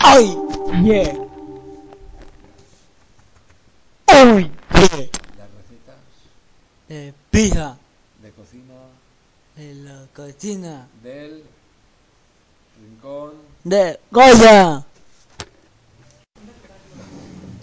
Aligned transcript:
¡Ay! 0.00 0.36
Yeah. 0.84 1.14
¡Uy! 4.34 4.50
Yeah. 4.72 5.08
Las 5.36 5.50
recetas 5.54 6.00
De 6.88 7.14
pizza. 7.30 7.76
de 8.22 8.30
cocina 8.32 8.74
De 9.56 9.74
la 9.74 10.06
cocina. 10.14 10.88
del 11.02 11.42
rincón. 12.80 13.32
De 13.64 13.98
Goya. 14.10 14.84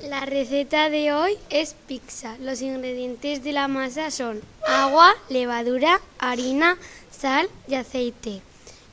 La 0.03 0.25
receta 0.25 0.89
de 0.89 1.13
hoy 1.13 1.37
es 1.49 1.73
pizza. 1.87 2.37
Los 2.39 2.61
ingredientes 2.61 3.43
de 3.43 3.51
la 3.53 3.67
masa 3.67 4.11
son 4.11 4.39
agua, 4.67 5.11
levadura, 5.29 5.99
harina, 6.19 6.77
sal 7.11 7.49
y 7.67 7.73
aceite. 7.75 8.41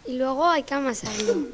Y 0.07 0.15
luego 0.17 0.47
hay 0.49 0.63
que 0.63 0.75
amasarlo. 0.75 1.49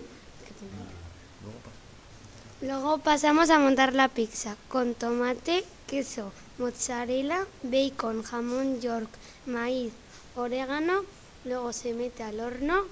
Luego 2.61 2.99
pasamos 2.99 3.51
a 3.51 3.59
montar 3.59 3.95
la 3.95 4.09
pizza 4.09 4.57
con 4.69 4.95
tomate, 4.95 5.65
queso, 5.87 6.33
mozzarella, 6.59 7.47
bacon, 7.63 8.23
jamón 8.25 8.81
york, 8.81 9.09
maíz, 9.47 9.93
orégano. 10.35 11.05
Luego 11.45 11.73
se 11.73 11.95
mete 11.95 12.25
al 12.25 12.41
horno 12.41 12.83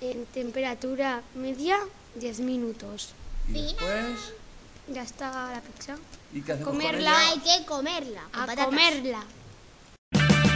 en 0.00 0.26
temperatura 0.26 1.22
media 1.36 1.78
10 2.16 2.40
minutos. 2.40 3.10
Y 3.48 3.52
después. 3.62 4.32
Ya 4.88 5.02
está 5.02 5.30
la 5.52 5.60
pizza. 5.60 5.96
¿Y 6.32 6.42
qué 6.42 6.52
hacemos 6.52 6.72
Comerla. 6.72 7.12
con 7.12 7.20
ella? 7.22 7.30
Hay 7.30 7.40
que 7.60 7.66
comerla. 7.66 8.22
con 8.32 8.42
A 8.42 8.46
patatas. 8.46 8.66
comerla. 8.66 9.24